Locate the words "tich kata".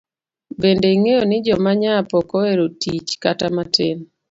2.81-3.47